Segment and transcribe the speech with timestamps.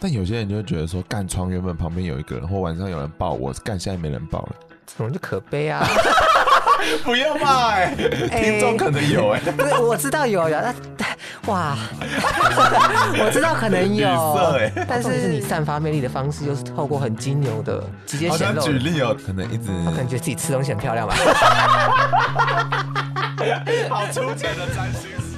[0.00, 4.52] 但有些人就会觉得说，干床原本旁边有一个人，或晚上有人抱我，干现在没人抱了，
[4.86, 5.86] 这种就可悲啊！
[7.04, 10.74] 不要骂哎、欸，听众可能有哎、欸，对，我知道有有，那
[11.46, 11.76] 哇，
[13.22, 14.08] 我知道可能有，
[14.56, 18.62] 欸、但是是你散发魅力的方式，就是透过很金牛的直接显露。
[18.62, 21.14] 举例哦，可能一直，他可能觉得自己吃东西很漂亮吧。
[23.90, 25.29] 好粗浅的占星。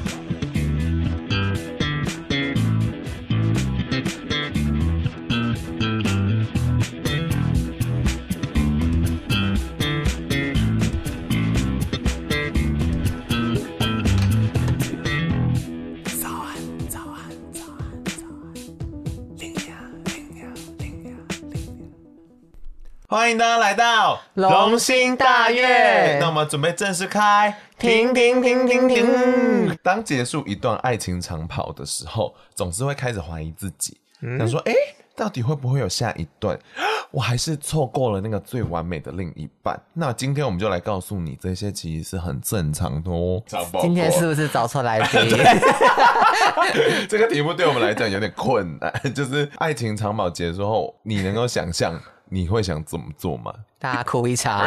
[23.33, 26.19] 迎大家来到龙兴大悦。
[26.19, 29.79] 那我们准备正式开，停停停停停。
[29.83, 34.73] 当结束一段爱情长跑的时候，总是会开始怀疑自己，嗯、想说：哎，
[35.17, 36.59] 到底会不会有下一段？
[37.11, 39.79] 我还是错过了那个最完美的另一半。
[39.93, 43.43] 那今天我们就来告诉你，这些其实是很正常的哦。
[43.81, 45.21] 今天是不是找错来宾？
[47.09, 51.99] 这个题目对我们来讲有点困难，就是爱情长跑结束后，你能够想象？
[52.33, 53.53] 你会想怎么做吗？
[53.79, 54.61] 大家哭一场，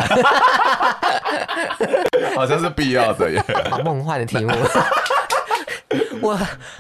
[2.36, 3.44] 好像是必要的耶。
[3.72, 4.54] 好梦幻的题目。
[6.22, 6.38] 我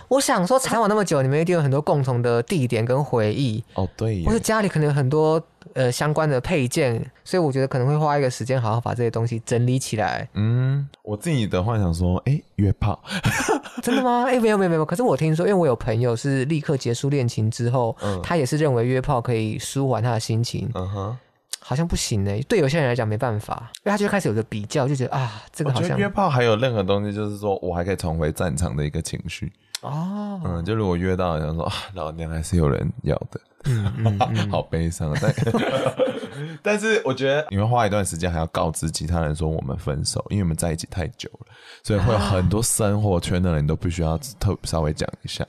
[0.07, 3.63] 我想说，采访那么久，你们一定有很多共同的地点跟回忆。
[3.73, 4.23] 哦，对。
[4.25, 5.41] 或者家里可能有很多
[5.75, 10.27] 呃相关的配件，所以我觉得可能会花一个时间，好好把这些东西整理起来。
[10.33, 12.99] 嗯，我自己的话想说，哎、欸，约炮。
[13.83, 14.23] 真的吗？
[14.25, 14.83] 哎、欸，没有没有没有。
[14.83, 20.71] 可是我听说，因为我有朋友是立刻结束恋情之后，嗯、他也是认为约炮可以舒缓他的心情。
[20.73, 21.17] 嗯哼，
[21.59, 22.31] 好像不行呢。
[22.47, 29.51] 对有些人来讲没办法，因为他就开始有个比较，就觉得啊，这个好像约炮还有任何东西，就是说我还可以重回战场的一个情绪。
[29.85, 33.39] 哦，嗯，就如果约到，想说啊，老娘还是有人要的。
[33.67, 35.33] 嗯嗯嗯、 好悲伤，但
[36.61, 41.47] 但是我觉得你们花一段时间还要告知其他人说我们分手，因为我们在一起太久了，
[41.81, 45.43] 所以会有很多生活圈的人都必须要特稍微讲一下，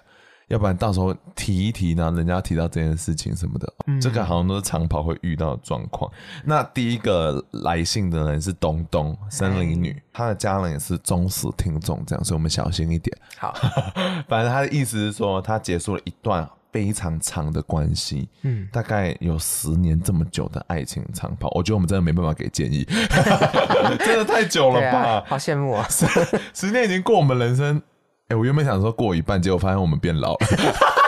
[0.48, 6.10] 要不然到时候提一提呢，人家提到这件事情什么的，嗯、这个好像都是长跑会遇到的状况。
[6.44, 13.16] 那第一个来信的人是东东森林女，她的家人也是忠实听众，这样，所以我们小心一点。
[13.38, 13.52] 好，
[14.28, 16.48] 反正她的意思是说，她结束了一段。
[16.72, 22.84] 非常长的关系，嗯，大概有十年这么久的爱情长跑，我觉得我们真的没办法给建议，
[24.04, 24.98] 真的太久了吧？
[24.98, 25.86] 啊、好羡慕啊！
[25.88, 26.06] 十
[26.52, 27.80] 十年已经过我们人生，
[28.28, 30.38] 哎、欸，我原本想说过一半，结果发现我们变老了，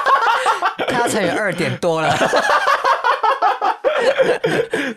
[0.87, 2.15] 他要乘以二点多了。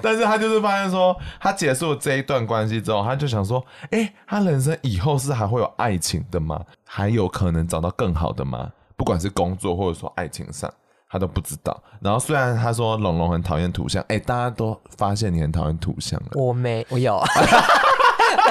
[0.03, 6.61] 但是他就是发现说，他结束了这一段关系之后，他就想说，哎、欸，他人生以后是还会有爱情的吗？
[6.85, 8.69] 还有可能找到更好的吗？
[8.95, 10.71] 不管是工作或者说爱情上，
[11.09, 11.75] 他都不知道。
[11.99, 16.29] 然后虽然他说龙龙很讨厌图像，哎、欸，大家都发现你很讨厌图像了。
[16.33, 17.19] 我没，我有，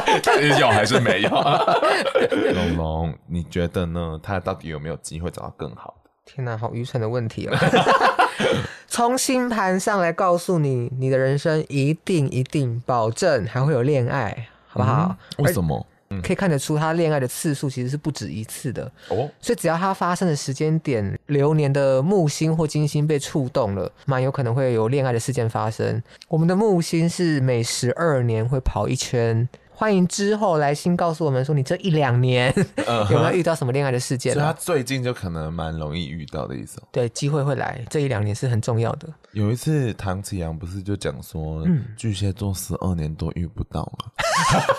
[0.59, 1.31] 有还是没有？
[2.55, 4.19] 龙龙，你觉得呢？
[4.23, 6.11] 他到底有没有机会找到更好的？
[6.25, 7.57] 天哪，好愚蠢的问题哦！
[8.87, 15.17] 从星盘上来告诉你，你的人生一定一定保证还会有恋爱，好不好？
[15.39, 15.87] 嗯、为什么？
[16.25, 19.31] 可以看得出，他恋爱的次数其实是不止一次的哦。
[19.41, 26.03] 所以只要他发生的时间点，流年的木星或金星被触动了，蛮有可能会有恋爱的事件发生。
[26.27, 29.49] 我们的木星是每十二年会跑一圈。
[29.81, 32.55] 欢迎之后来信告诉我们说，你这一两年
[33.11, 34.35] 有没有遇到什么恋爱的事件？
[34.35, 36.83] 所以他最近就可能蛮容易遇到的意思。
[36.93, 39.09] 对，机会会来，这一两年是很重要的。
[39.33, 44.11] 有一次唐启阳不是就讲说，嗯，巨蟹座十二年都遇不到吗？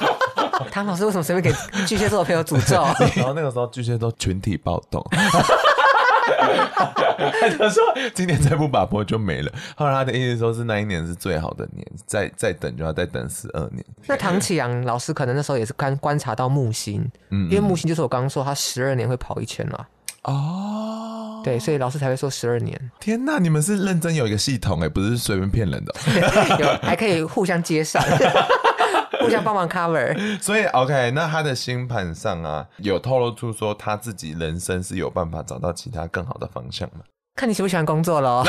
[0.69, 2.83] 唐老师为什么随便给巨蟹座的朋友诅咒？
[3.17, 5.03] 然后那个时候巨蟹座群体暴动，
[7.57, 7.83] 他说
[8.13, 9.51] 今年再不把波就没了。
[9.75, 13.83] 后来他的意思说是那一年是最好的年，再再等就要再等十二年。
[14.07, 19.87] 那唐启阳老师可能那时候也是观观察到木星，嗯，因为木星就是我刚刚说他十二年会跑一圈了。
[20.23, 22.79] 哦，对，所以老师才会说十二年。
[22.99, 25.93] 天哪，你们是认真有一个系统哎，不是随便骗人的，
[26.59, 28.03] 有还可以互相接上。
[29.21, 37.03] 互相帮忙 cover， 所以 OK，那他的星盘上啊，有透露出说他自己人生是有办法找到其他更好的方向吗？
[37.35, 38.43] 看你喜不喜欢工作喽。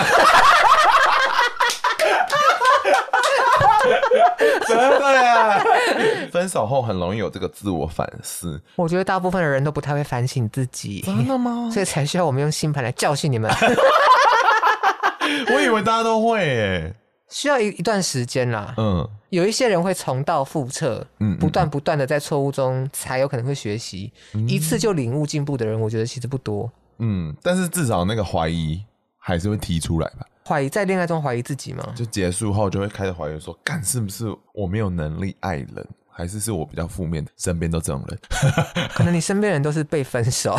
[4.66, 5.62] 真的呀！
[6.32, 8.60] 分手后很容易有这个自我反思。
[8.76, 11.68] 我觉得大部分的人都不太会反省自己，真的吗？
[11.72, 13.50] 所以才需要我们用星盘来教训你们。
[15.54, 16.94] 我以为大家都会诶，
[17.28, 18.74] 需要一一段时间啦。
[18.76, 26.70] 嗯，有一些人会重蹈覆辙，嗯，不断不断的在错误中才有可能会学习，嗯、一次就领悟进步的人，我觉得其实不多。
[26.98, 28.84] 嗯，但是至少那个怀疑
[29.16, 30.26] 还是会提出来吧。
[30.46, 31.82] 怀疑在恋爱中怀疑自己吗？
[31.96, 35.88] 就结束后就会开始怀疑说，干是不是我没有能力爱人？
[36.10, 38.18] 还是是我比较负面的，身边都这种人。
[38.92, 40.54] 可能你身边人都是被分手，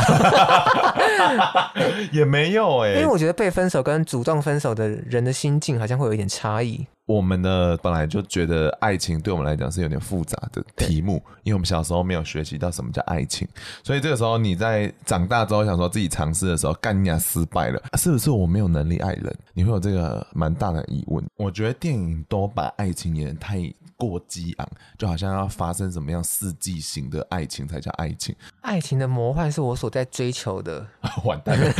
[2.12, 2.96] 也没有哎、欸。
[2.96, 6.84] 因为我觉得被分手跟主动分手的人的心境好像会有一点差异。
[7.06, 13.48] 我们呢，本来就觉得爱情对我们来讲是有点复杂的题目，因为我们小时候没有学习到什么叫爱情，
[13.84, 19.36] 所以这个时候你在长大之后想说自己尝试的时候，干你娘失败了，是不是我没有能力爱人？
[19.54, 21.24] 你会有这个蛮大的疑问。
[21.36, 23.58] 我觉得电影都把爱情演得太
[23.98, 28.34] 过激昂，就好像要发生什么样世纪型的爱情才叫爱情。
[28.62, 30.88] 爱情的魔幻是我所在追求的。
[31.26, 31.74] 完蛋了。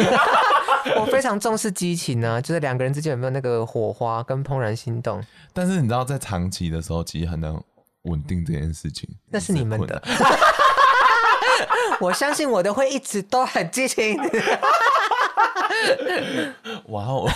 [1.00, 5.21] 我非常重视激情呢、啊，就是两个人之间有没有那个火花跟怦然心动。
[5.53, 7.53] 但是你知道，在长期的时候，其实很难
[8.03, 9.09] 稳定这件事情。
[9.30, 10.01] 那是你们的。
[12.00, 14.18] 我相信我的会一直都很激情。
[16.88, 17.30] 哇哦！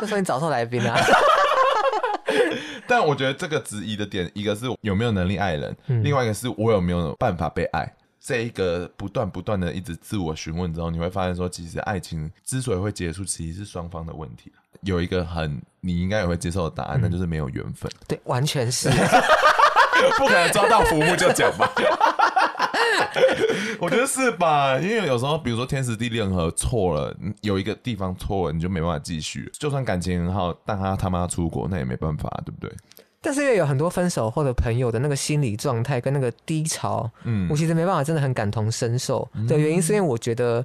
[0.00, 0.98] 就说你找错来宾啊。
[2.86, 7.92] 但我觉得这个质疑的点，一个是有没有能力爱人，嗯、另外一个是我有没有办法被爱。
[8.26, 14.50] 这一个不断不断的一直自我询问之后，你会发现说，其实爱情之所以会结束，其实是双方的问题。
[14.80, 17.90] 有一个很你应该也会接受的答案，那、嗯、就是没有缘分。
[18.08, 18.88] 对，完全是，
[20.18, 21.70] 不可能抓到浮木就讲吧。
[23.78, 24.78] 我觉得是吧？
[24.78, 29.50] 因为有时候，比如说天时地利人和错了，有一个地方错了，你就没办法继续。
[29.52, 32.72] 就算感情很好，但他他妈出国，那也没办法，对不对？
[33.24, 40.62] 但是因为有很多分手后的朋友的那个心理状态跟那个低潮，嗯，我其实没办法真的很感同身受的原因，是因为我觉得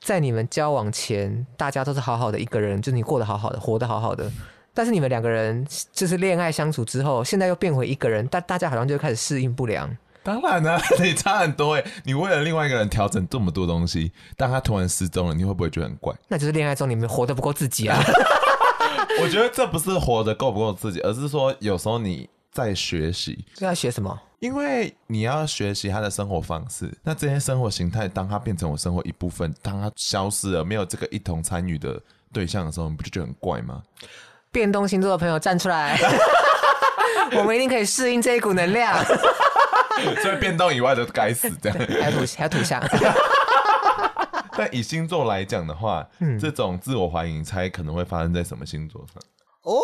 [0.00, 4.30] 在你们交往前，大家都是好好的一个人，就是你过得好好的，活得好好的。
[4.72, 9.90] 但是你们两个人就是恋爱相处之后，现在又变回一个人，大大家好像就开始适应不良。
[10.22, 16.14] 当然了， 你差很多哎，你为了另外一个人调整这么多东西，当他突然失踪了，你会不会觉得很怪？
[16.28, 17.98] 那就是恋爱中你们活得不够自己啊。
[19.22, 23.44] 我觉得这不是活得够不够自己，而是说有时候你在学习。
[23.54, 24.18] 在学什么？
[24.38, 26.92] 因为你要学习他的生活方式。
[27.02, 32.00] 那这些生活形态，当他变成我生活一部分，当他消失了，没有这个一同参与的
[32.32, 33.82] 对象的时候，你不就觉得很怪吗？
[34.52, 35.98] 变动星座的朋友站出来，
[37.36, 39.02] 我们一定可以适应这一股能量。
[40.22, 42.78] 所以变动以外的该死，这样还有土还有土象。
[44.58, 49.22] 但以星座来讲的话，嗯、这种自我怀疑，猜可能会发生在什么星座上？
[49.62, 49.80] 哦，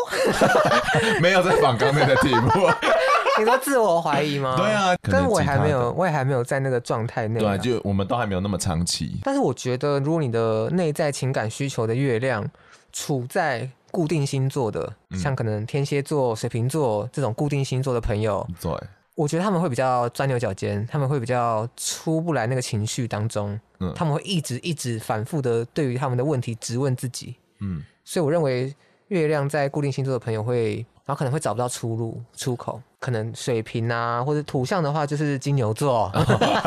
[1.20, 2.50] 没有在访刚那个题目。
[3.38, 4.54] 你说自我怀疑吗？
[4.56, 7.40] 对啊，但我还没有，我也还没有在那个状态内。
[7.40, 9.18] 对啊，就我们都还没有那么长期。
[9.24, 12.48] 但是我觉得，如果你的内在情感需求的月亮
[12.92, 18.70] 处在固定星座的，嗯、像可能天蝎座、水瓶座这种固定星座的朋友，对。
[19.14, 28.74] 我觉得他们会比较钻牛角尖，他们会比较出不来那个情绪当中，嗯，他们会一直一直反复的对于他们的问题质问自己，嗯，所以我认为
[29.08, 30.86] 月亮在固定星座的朋友会。
[31.04, 36.08] 然后可能会找不到出路出口，可能水瓶啊，或者土象的话就是金牛座，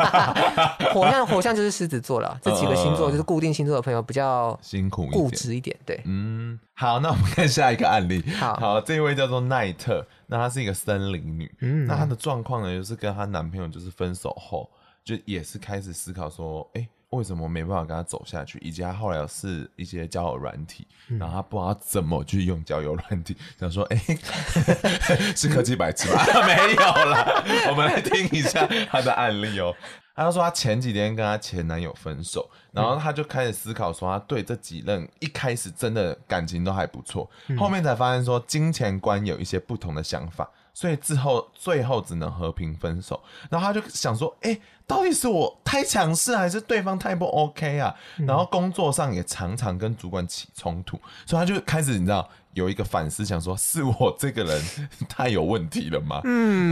[0.92, 2.38] 火象火象就是狮子座了。
[2.42, 5.98] 这几个星座就是固定星座的朋友比较辛苦固执一点，对。
[6.04, 8.22] 嗯，好，那我们看下一个案例。
[8.38, 14.68] 好，好，这一位叫做奈特，那她是一个森林女，嗯，那她的状况呢，就是跟她男朋友就是分手后，
[15.02, 16.86] 就也是开始思考说，哎。
[17.16, 18.58] 为什么没办法跟他走下去？
[18.60, 26.80] 以及他后来是一些交友软体，嗯、然后他不知道怎么去用交友软体， 想说：“哎、欸， 是科技白痴吗？” 没有
[27.10, 29.74] 啦，我们来听一下他的案例哦。
[30.14, 40.50] 他就说他前几天跟他前男友分手，然后他就开始思考说，他对这几任一开始真的感情都还不错，嗯、后面才发现说金钱观有一些不同的想法。
[40.76, 43.18] 所以之后最后只能和平分手，
[43.48, 54.62] 然后他就想说：“哎、欸，到底是我太强势，还是对方太不 OK 啊？”嗯、然后工作上也常常跟主管起冲突，所以他就开始你知道有一个反思，想说：“是我这个人
[55.08, 56.68] 太有问题了吗？”嗯，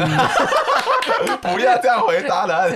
[1.40, 2.68] 不要这样回答了。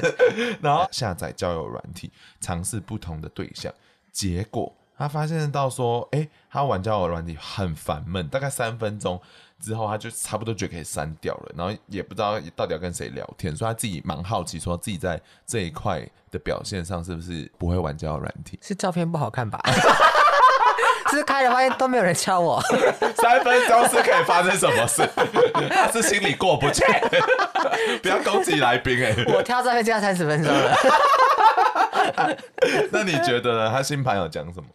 [0.63, 3.71] 然后下载交友软体，尝试不同的对象，
[4.11, 9.21] 结果他发现到说：“哎、欸，他玩交友软体很烦闷，大概三分钟。”
[9.61, 16.01] 之后他就差不多觉得可以删掉了，然后也不知道到底要跟谁聊天，所以他自己蛮好奇，说自己在这一块
[16.31, 18.57] 的表现上是不是不会玩交友软体？
[18.63, 19.61] 是照片不好看吧？
[21.11, 22.63] 只 是开了发现都没有人敲我。
[23.19, 25.09] 三分钟是可以发生什么事？
[25.71, 26.85] 他是心里过不去。
[28.01, 29.13] 不要攻击来宾哎！
[29.35, 30.77] 我挑照片就要三十分钟了。
[32.93, 33.71] 那你觉得呢？
[33.73, 34.69] 他新盘有讲什么？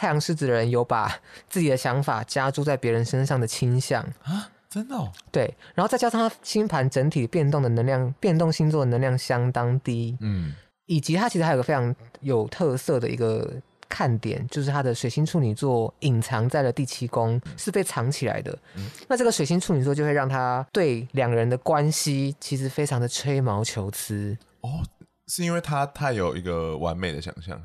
[0.00, 1.14] 太阳狮子的人有把
[1.46, 5.12] 自己的想法加注在别人身上的倾向啊，真的哦。
[5.30, 10.54] 对，然后再加上他星盘整体变动的能量，变动星座的能量相当低，嗯，
[10.86, 13.52] 以及他其实还有个非常有特色的一个
[13.90, 18.58] 看点，就是他的水星处女座隐藏在了第七宫，是被藏起来的。
[18.76, 24.80] 嗯，那这个水星处女座就会让他对两个人的关系其实非常的吹毛求疵哦，
[25.26, 27.60] 是因为他太有一个完美的想象。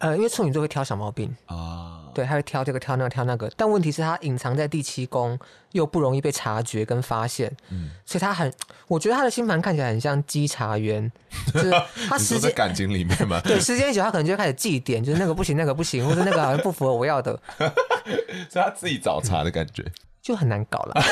[0.00, 5.38] 呃，因为处女座会挑小毛病啊，对，他会挑这个挑那个挑那个，但问题是，他隐藏在第七宫，
[5.72, 8.50] 又不容易被察觉跟发现，嗯，所以他很，
[8.88, 11.12] 我觉得他的星盘看起来很像稽查员，
[11.52, 11.70] 就是
[12.08, 17.38] 他时间感情里面嘛，对，时间一久，他可能就会开始记点，就是那个不行，那个不行，或者那个好像不符合我要的，
[18.48, 19.84] 是他自己找茬的感觉，
[20.22, 21.02] 就很难搞了。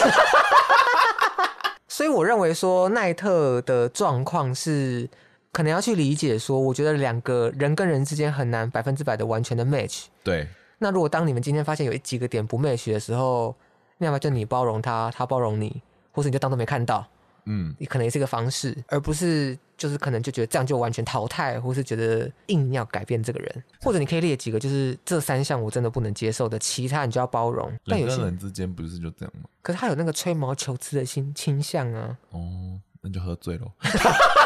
[1.86, 5.10] 所以我认为说奈特的状况是。
[5.50, 10.04] 可能要去理解说，我觉得两个人跟人之间很难百分之百的完全的 match。
[10.22, 10.46] 对。
[10.78, 13.54] 那如果当你们今天发现有一几个点不 match 的时候，
[13.96, 17.04] 那要么就你包容他，他包容你，或是你就当做没看到。
[17.46, 17.74] 嗯。
[17.78, 23.64] 你可能也是一个方式，而不是就是可能就觉得这样就完全淘汰，或是觉得硬要改变这个人。
[23.80, 27.68] 或者你可以列几个，就是这三项我真的不能接受的，其他你就要包容。
[27.86, 29.48] 人跟人之间不是就这样吗？
[29.62, 32.16] 可是他有那个吹毛求疵的心倾向啊。
[32.30, 33.66] 哦，那就喝醉了。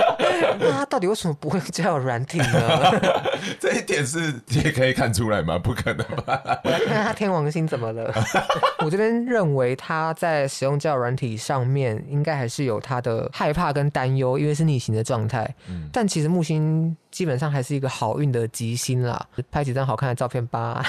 [0.58, 3.00] 那他到底为什么不会交友软体呢？
[3.58, 5.58] 这一点是也可以看出来吗？
[5.58, 6.60] 不可能吧？
[6.64, 8.12] 我来看看他天王星怎么了。
[8.84, 15.48] 我这边认为他在使用交友软体上面，应该还是有他的害怕跟担忧，因为是逆行的状态。
[15.68, 15.88] 嗯。
[15.92, 19.26] 但其实木星基本上还是一个好运的吉星啦。
[19.50, 20.84] 拍几张好看的照片吧。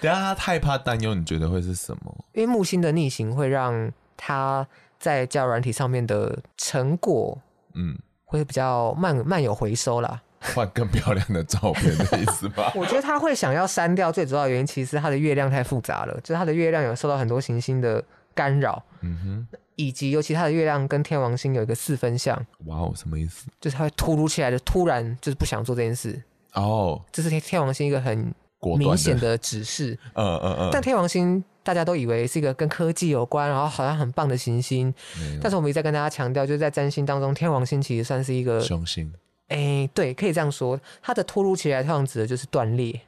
[0.00, 2.24] 等下他害怕担忧，你觉得会是什么？
[2.34, 4.66] 因为木星的逆行会让他
[4.98, 7.38] 在交友软体上面的成果，
[7.74, 7.96] 嗯。
[8.30, 10.22] 会比较慢慢有回收啦，
[10.54, 12.72] 换更漂亮的照片的意思吧？
[12.78, 23.48] 我觉得他会想要删掉，最主要的原因其实他的月亮太复杂了，就是他的月亮有受到很多行星的干扰，嗯哼，以及尤其他的月亮跟天王星有一个四分相，哇哦，什么意思？
[23.60, 26.22] 就是他会突如其来的突然就是不想做这件事
[26.54, 28.32] 哦，这是天天王星一个很
[28.78, 31.42] 明显的指示， 嗯嗯嗯，但天王星。
[31.70, 34.92] 大家都以为是一个跟科技有关，然后好像很棒的行星，
[35.40, 39.08] 但是我们一直在跟大家强调，就是在占星当中，天王星其实算是一个凶星。
[39.46, 43.00] 哎、欸，对，可以这样说，它的突如其来，通常指的就是断裂。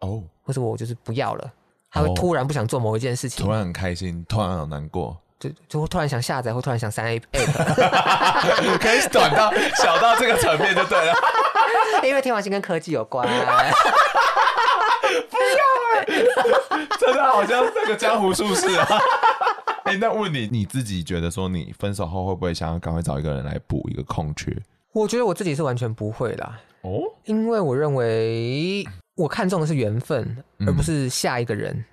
[0.00, 1.50] 哦，或者我就是不要了，
[1.90, 7.22] 他会突然不想做某一件事情，突然很开心，突然很难过，就就会突然想下载，或突然想删 app，
[8.78, 9.50] 可以短到
[9.82, 11.14] 小到这个层面就对了，
[12.04, 13.26] 因为天王星跟科技有关。
[15.30, 18.86] 不要哎、欸，真的好像这个江湖术士啊！
[19.84, 24.56] 哎、欸，那问你，你自己觉得说，你分手后会不会想要赶快找一个人来补一个空缺？
[24.92, 26.60] 我觉得我自己是完全不会啦。
[26.82, 28.84] 哦，因为我认为
[29.16, 31.84] 我看重的是缘分，而不是下一个人。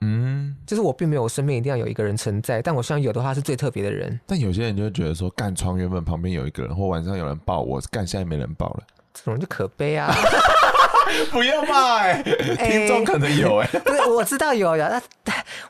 [0.00, 4.18] 嗯，就是我并没有我身边一定要有一个人存在，但我希望有的话是最特别的人。
[4.26, 10.14] 但有些人就会觉得说，干床原本旁边有一个人，或晚上有人抱我，干现在没人抱了，这种就可悲啊。
[11.30, 15.02] 不要骂哎，听众可能有哎、欸，不是我知道有有那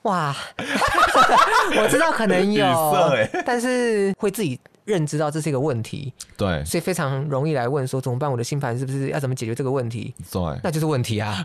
[0.02, 0.34] 哇，
[1.76, 2.64] 我知道可能有，
[3.10, 8.30] 欸、但是会自己认知到这是一个问题，对，所以非常容易来问说怎么办？
[8.30, 10.14] 我的心烦是不是要怎么解决这个问题？
[10.30, 11.42] 对，那就是问题啊，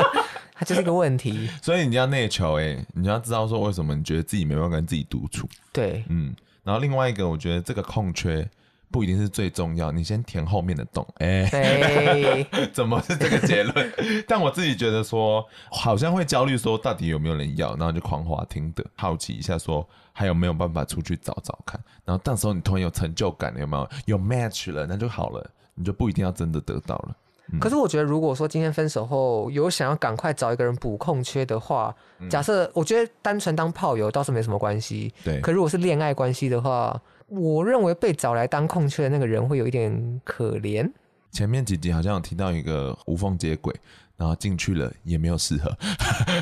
[0.54, 1.48] 它就是一个问题。
[1.62, 5.48] 所以你要内求哎，你要知道说为什么你觉得自己没办法跟自己独处？
[5.72, 6.34] 对，嗯，
[6.64, 8.48] 然后另外一个，我觉得这个空缺。
[8.90, 11.06] 不一定是最重要，你先填后面的洞。
[11.18, 13.92] 哎、欸， 怎么是这个结论？
[14.26, 21.78] 但我自己觉得说，好像会焦虑，说到底有没有人要，然后就狂滑听的，好奇一下，说还有没有办法出去找找看。
[22.04, 27.16] 然后到时候你突然有成就感，有没有有 match 了，那就好了，你就不一定要真的得到了。
[27.52, 31.94] 嗯、可是我觉得，如果说今天分手后有想要赶快找一个人补空缺的话，
[32.30, 35.12] 假设我觉得单纯当炮友倒是没什么关系。
[35.22, 36.98] 对，可如果是恋爱关系的话。
[37.28, 40.90] 我认为被找来当空缺的那个人会有一点可怜。
[41.32, 43.74] 前面几集好像有提到一个无缝接轨，
[44.16, 45.70] 然后进去了也没有适合。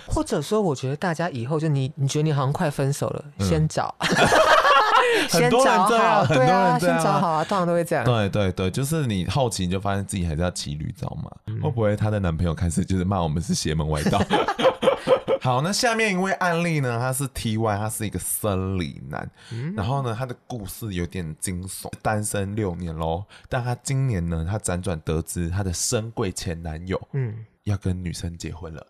[0.06, 3.92] 或者说，我觉得大家以后就你，你觉得你好像快分手了，嗯、先找，
[5.28, 8.04] 先找好，对啊，先找好啊，通常都会这样。
[8.04, 14.22] 对对对，就是你好奇你就发现自己还是要骑驴找马，嗯、会不会她的男朋友开始就是骂我们是邪门歪道？
[15.40, 16.98] 好，那下面一位案例呢？
[16.98, 19.30] 他是 T.Y，他是一个生理男，
[19.76, 23.24] 然后呢，他的故事有点惊悚，单身六年喽。
[23.48, 28.86] 但他今年呢，他辗转得知他的深贵前男友，嗯，要跟女生结婚了，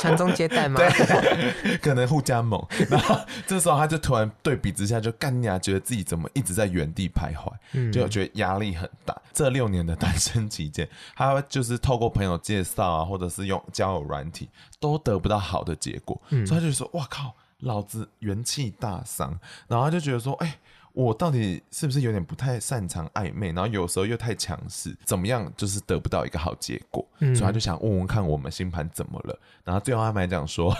[0.00, 0.80] 传宗接代吗？
[0.80, 2.60] 对， 可能互加盟。
[2.90, 3.16] 然后
[3.46, 9.16] 这时候他就突然对比之下就干呀，觉得自己怎么一直在原地徘徊，嗯、就觉得压力很大。
[9.32, 14.48] 这六年的单身期间，他就是透过朋友介绍啊，或者是用交友软体，
[14.80, 20.58] 都得不到好的结果，嗯、所以他就说：“哇靠，老子元气大伤。”然后他就觉得说：“哎、欸。”
[20.98, 29.38] 我到底是不是有点不太擅长暧昧，然后有时候又太强势，怎么样就是得不到一个好结果，嗯、所以他就想问问看我们星盘怎么了。
[29.62, 30.76] 然后最后他们还讲说，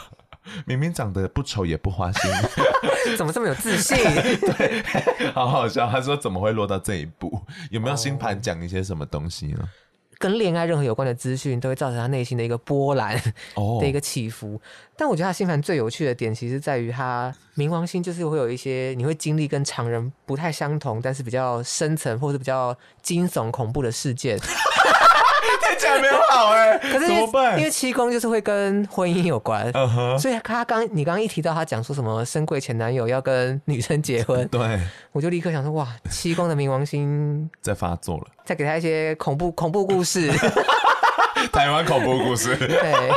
[0.67, 2.29] 明明长得不丑也不花心，
[3.17, 3.97] 怎么这么有自信？
[4.59, 4.83] 对，
[5.31, 5.89] 好好笑。
[5.89, 7.41] 他说怎么会落到这一步？
[7.71, 9.69] 有没有星盘讲一些什么东西呢？
[10.19, 13.17] 跟恋爱任何有关的资讯，都会造成他内心的一个波澜
[13.81, 14.53] 的一个起伏。
[14.53, 14.61] Oh.
[14.97, 24.39] 但我觉得他星盘最有趣的点，其实在于他冥王星，就是会有一些你会经历跟常人不太相同，但是比较深层或是比较惊悚恐怖的事件。
[25.79, 27.57] 听起来没有好哎、可是怎么办？
[27.59, 29.73] 因为七宫就是会跟婚姻有关
[30.19, 34.81] 所以他刚你刚刚一提到他讲说什么深柜前男友要跟女生结婚，对，
[35.13, 40.31] 我就立刻想说哇，七宫的冥王星在发作了，再给他一些恐怖恐怖故事，
[41.53, 43.13] 台湾恐怖故事，对。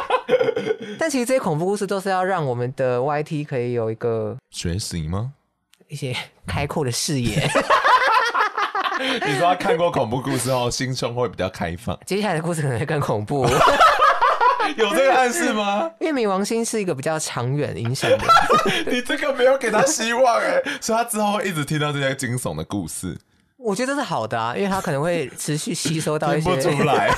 [1.00, 5.32] 但其实这些恐怖故事都是要让我们的 YT 可以有一个学习吗？
[5.88, 6.16] 一些
[6.46, 7.50] 开阔的视野。
[9.26, 11.98] 你说他看过恐怖故事后，心胸会比较开放。
[12.06, 13.46] 接下来的故事可能会更恐怖，
[14.78, 15.90] 有这个暗示吗？
[16.00, 18.18] 因为冥王星是一个比较长远影响的。
[18.92, 23.18] 你这个没有给他希望哎，所以他之后会一直听到这些惊悚的故事。
[23.58, 27.10] 我觉得这是好的啊，因为他可能会持续吸收到一些不出来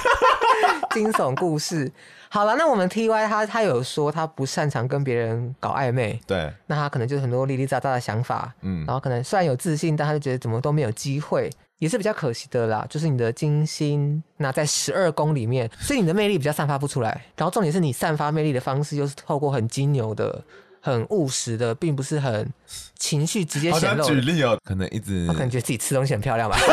[0.92, 1.92] 惊悚故事。
[2.30, 11.50] 好了，那我们 T Y 他他有说他不擅长跟别人搞暧昧，对，那他可能就是很多零零杂杂的想法，嗯，然后可能虽然有自信，但他就觉得怎么都没有机会。
[11.84, 17.10] 也是比较可惜的啦，就是你的金星那在十二宫里面，所以你的魅力比较散发不出来。
[17.36, 20.42] 然后重点是你散发魅力的方式又是透过很金牛的、
[20.80, 22.50] 很务实的，并不是很
[22.98, 24.06] 情绪直接显露。
[24.06, 26.58] 举例哦，可能一直，我可能觉得自己吃东西很漂亮吧。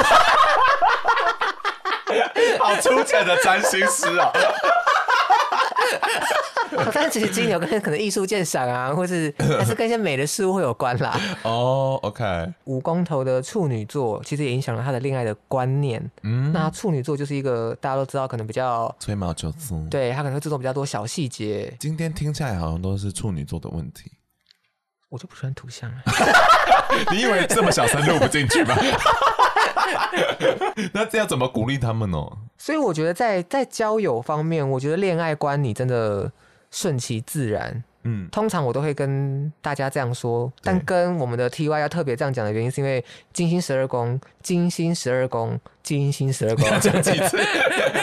[2.60, 4.30] 好粗浅的占星师哦。
[6.94, 11.18] 但是其实金牛跟可能艺术鉴赏啊， 或是还是跟一些美的事物会有关啦。
[11.42, 12.52] 哦、oh,，OK。
[12.64, 16.02] 五宫头的处女座其实也影响了他的恋爱的观念。
[16.22, 19.74] 嗯，那处女座就是一个大家都知道，可能比较吹毛求疵。
[19.90, 21.74] 对，他可能会注重比较多小细节。
[21.78, 24.12] 今天听起来好像都是处女座的问题。
[25.08, 25.96] 我就不喜欢图像了。
[27.10, 28.76] 你以为这么小声录不进去吗？
[30.92, 32.18] 那这要怎么鼓励他们呢？
[32.56, 36.30] 所以我觉得在在交友方面，我觉得恋爱观你真的。
[36.70, 47.38] 顺其自然，嗯，通常我都会跟大家这样说，但跟我们的 T Y 要特别这样讲的原因，是因为金星十二宫，金星十二宫，金星十二宫，讲几次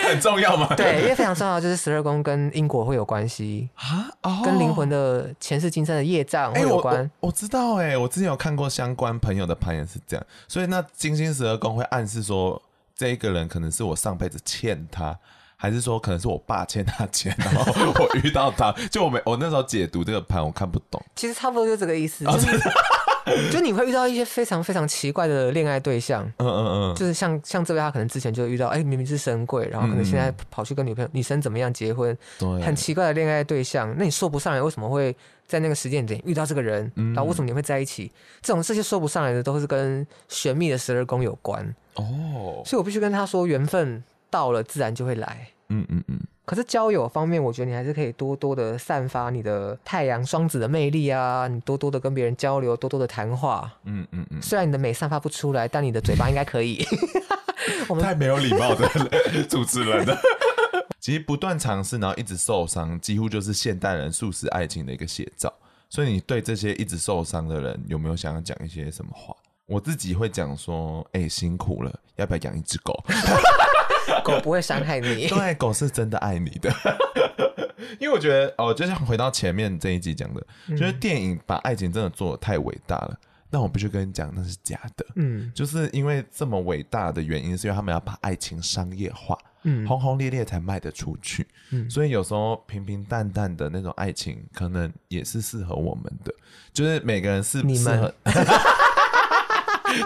[0.10, 0.68] 很重要吗？
[0.76, 6.98] 对，因为非常重要，就是十二宫跟因果会有关系啊，哦、跟灵魂的前世今生的业障会有关。
[6.98, 12.62] 欸、我，我，我知道、欸，哎，我之前有看过相关朋友的盘也是这样，所以那金星十二宫会暗示说，
[12.96, 15.18] 这一个人可能是我上辈子欠他。
[15.60, 21.04] 还是说可能是我爸欠他钱， 然后我遇到他，就我没我那时候解读这个盘，我看不懂。
[21.16, 22.60] 其实差不多就这个意思，就是
[23.52, 35.14] 就你会遇到一些非常非常奇怪的恋爱对象，嗯嗯嗯，就是像像这位他可能之前就遇到，哎，明明是神贵，然后可能现在跑去跟女朋友女生怎么样结婚，对，很奇怪的恋爱对象，那你说不上来为什么会
[35.48, 38.12] 在那个时间点遇到这个人，然后为什么你会在一起？
[38.44, 41.66] 这种这些说不上来的都是跟玄秘的十二宫有关
[41.96, 44.04] 哦，所以我必须跟他说缘分。
[44.30, 46.20] 到了自然就会来，嗯嗯嗯。
[46.46, 54.42] 可是交友方面，我觉得你还是可以多多的散发你的太阳双子的魅力啊，你多多的跟别人交流，多多的谈话，嗯嗯嗯。
[54.42, 56.86] 虽然你的美散发不出来，但你的嘴巴应该可以。
[57.90, 58.88] 我们太没有礼貌的
[59.50, 60.18] 主持人了。
[61.02, 65.54] 其实不断尝试，然后一直受伤，几乎就是现代人速食爱情的一个写照。
[65.90, 69.36] 所以你对这些一直受伤的人，有没有想要讲一些什么话？
[69.66, 72.94] 我自己会讲说，哎、欸，辛苦了，要不要养一只狗？
[74.28, 76.72] 狗不会伤害你， 对，狗是真的爱你的。
[78.00, 83.18] 因为我觉得，哦，就像回到前面这一集讲的，嗯、就是电影把爱情真的做得太伟大了。
[83.50, 85.06] 但我必须跟你讲，那是假的。
[85.16, 91.48] 嗯，就是因为这么伟大的原因，是因为他们要把爱情商业化，嗯，轰轰烈烈才卖得出去。
[91.72, 96.34] 嗯，所以有时候平平淡淡的那种爱情，可能也是适合我们的。
[96.74, 98.14] 就是每个人是不适合。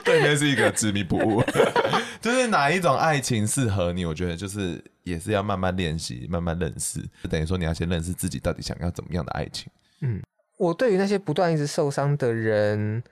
[0.04, 1.44] 对面是一个执迷不悟，
[2.22, 4.06] 就是哪一种爱情适合你？
[4.06, 7.00] 我觉得就是也是要慢慢练习，慢慢认识。
[7.24, 9.72] 就等于说你要先认识自己，到底想要怎么样的爱情。
[10.02, 10.22] 嗯，
[10.58, 13.04] 我对于那些不断一直受伤的人，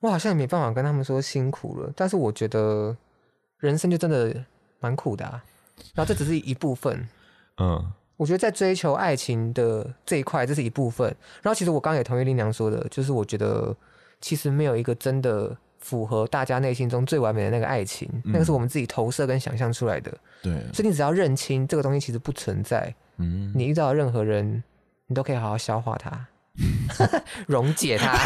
[0.00, 1.92] 我好像也没办法跟他们说辛苦了。
[1.96, 2.96] 但是我觉得
[3.58, 4.44] 人生就真的
[4.80, 5.42] 蛮苦的啊。
[5.94, 7.08] 然后这只是一部分。
[7.60, 11.06] 嗯，我觉得在追求爱情的这一块，这是一部分。
[11.42, 13.76] 然后其实我刚刚也同意林娘说的，就是我觉得
[14.20, 20.10] 其实没有一个真的符合大家内心中最完美的那个爱情，嗯、那个是我们自己投射跟想象出来的。
[20.42, 22.94] 对，所以你只要认清这个东西其实不存在。
[23.18, 24.62] 嗯，你遇到任何人，
[25.06, 26.26] 你都可以好好消化它，
[27.46, 28.16] 溶解它。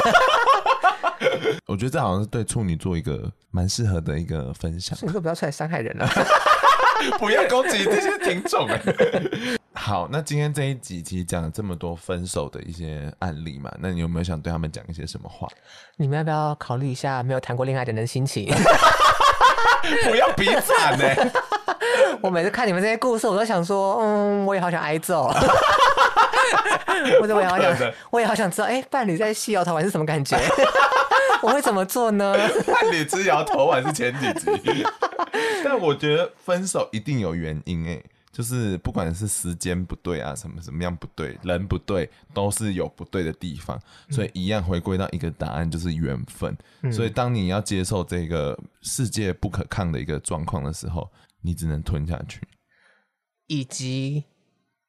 [1.67, 4.97] 我觉得这好像是对处女座一个蛮适合的一个分享。
[4.97, 6.07] 处女座不要出来伤害人了，
[7.19, 8.69] 不要攻击这些听众。
[9.73, 15.47] 好，那今天这一集其实讲了这么多分手的一些案例嘛，那你有没有想对他们讲一些什么话？
[15.97, 18.53] 你们要不要考虑一下没有谈过恋爱的人的心情？
[20.11, 21.05] 不要比惨呢！
[22.21, 25.33] 我每次看你们这些故事，我都想说，嗯，我也好想挨揍。
[27.21, 30.37] 或者我也好想，我也好想知道，哎、欸，伴侣在系摇头丸是什么感觉？
[31.43, 32.35] 我会怎么做呢？
[32.67, 34.85] 伴侣之摇头丸是前几集，
[35.63, 38.03] 但我觉得分手一定有原因，哎，
[38.37, 46.55] 就是不管是时间不对啊，什么什么样不对，人不对，都是有不对的地方，所以一样回归到一个答案，就是缘分。
[46.83, 52.43] 嗯、所以当你要接受这个世界不可抗的一个状况的时候，你只能吞下去，
[53.47, 54.25] 以及。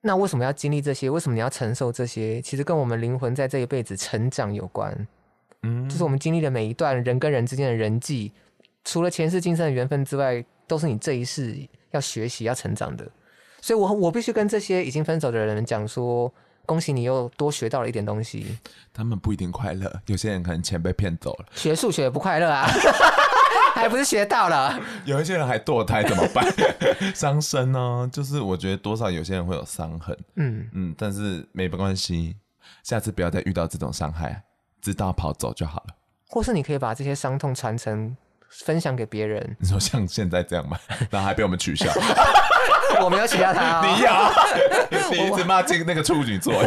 [0.01, 1.09] 那为什么要经历这些？
[1.09, 2.41] 为什么你要承受这些？
[2.41, 5.07] 其实跟我们灵魂在这一辈子成长有关。
[5.63, 8.33] 嗯，就是我们经历的每一段人跟人之间的人际，
[8.83, 11.57] 除了前世今生的缘分之外，都是你这一世
[11.91, 13.09] 要学习、要成长的。
[13.67, 16.33] 所以我，我我必须跟这些已经分手的人讲说：
[16.65, 18.57] 恭喜你又多学到了一点东西。
[18.93, 21.45] 他们不一定快乐，有些人可能钱被骗走了。
[21.53, 22.65] 学数学也不快乐啊。
[23.75, 26.45] 还不是学到了，有一些人还堕胎怎么办？
[27.13, 28.09] 伤身呢？
[28.09, 32.37] 就是我觉得多少有些人会有伤痕，嗯嗯，但是没关系，
[32.83, 34.43] 下次不要再遇到这种伤害，
[34.81, 35.95] 知道跑走就好了。
[36.29, 38.15] 或是你可以把这些伤痛传承，
[38.49, 39.57] 分享给别人。
[39.59, 40.79] 你说像现在这样吗？
[41.11, 41.91] 然后还被我们取笑？
[43.03, 44.09] 我没有取笑他、哦，你有，
[45.25, 46.53] 你一直骂进那个处女座。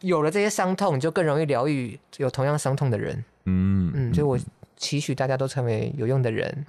[0.00, 3.24] 有了这些伤痛，你就更容易疗愈有同样伤痛的人。
[3.46, 4.38] 嗯嗯，所以我。
[4.80, 6.64] 期许大家都成为有用的人。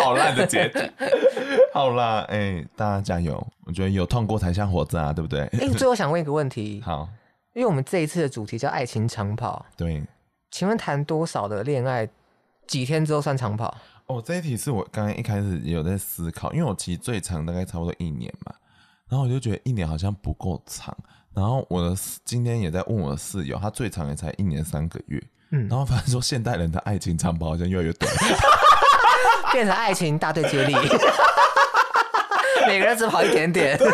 [0.00, 0.80] 好烂的结局。
[1.72, 3.46] 好啦，哎、欸，大家加油！
[3.66, 5.42] 我觉得有痛过才像活着啊，对不对？
[5.42, 6.82] 哎、欸，最后想问一个问题。
[6.84, 7.08] 好，
[7.52, 9.64] 因为我们这一次的主题叫爱情长跑。
[9.76, 10.02] 对，
[10.50, 12.08] 请问谈多少的恋爱，
[12.66, 13.72] 几天之后算长跑？
[14.10, 18.52] 哦，这一题是我刚刚一开始也有在思考，因为我其实最长大概差不多一年嘛，
[19.08, 20.96] 然后我就觉得一年好像不够长，
[21.32, 25.22] 然后我的今天也在问我的室友，他最长也才一年三个月。
[25.52, 28.12] 嗯，然后反正说现代人的爱情长跑好像越来越短，
[29.52, 30.74] 变成爱情大队接力，
[32.66, 33.78] 每个人只跑一点点。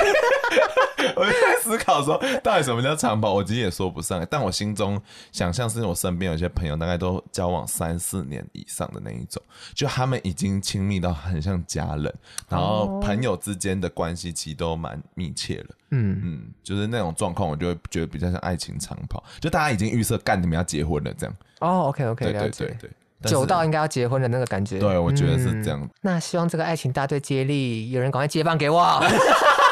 [1.16, 3.32] 我就在思考说，到底什么叫长跑？
[3.32, 9.42] 我其实也说不上，但我心中想象是我身边有些朋友，大概都交往三四年以上的那一种，
[9.74, 12.14] 就他们已经亲密到很像家人，
[12.48, 15.66] 然后朋友之间的关系其实都蛮密切了。
[15.90, 21.36] 嗯嗯，就是那种状况，我就会觉得比较像爱情长跑，就大家已经预设干你们要结婚了这样。
[21.60, 24.78] 哦，OK OK，对对对对，久到应该要结婚的那个感觉。
[24.78, 25.80] 对，我觉得是这样。
[25.80, 29.00] 嗯，那希望这个爱情大队接力，有人赶快接棒给我。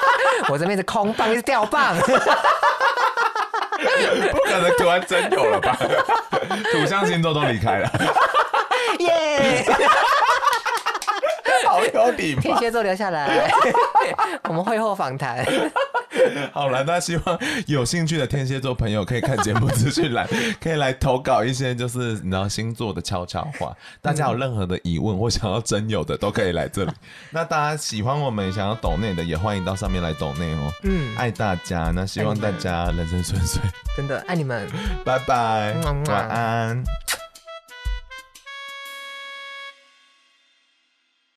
[0.49, 1.97] 我这边是空棒，是吊棒。
[4.33, 5.77] 不可能突然真有了吧？
[6.73, 7.91] 土象星座都离开了。
[9.01, 9.65] 耶！
[11.67, 12.41] 好有礼貌。
[12.41, 13.51] 天蝎座留下来，
[14.45, 15.45] 我们会后访谈。
[16.53, 20.29] 好了，那希望有兴趣的天蝎座朋友可以看节目资讯栏，
[20.61, 23.77] 可以来投稿一些就是你知道星座的悄悄话。
[24.01, 26.93] 大家有任何的疑问或想要征友的，都可以来这里。
[27.31, 30.73] 那大家喜欢我们想要抖内的，也欢迎到上面来抖内哦。
[30.83, 33.61] 嗯，爱大家，那希望大家人生顺遂。
[33.97, 34.69] 真的爱你们，
[35.05, 35.75] 拜拜，
[36.07, 37.24] 晚安。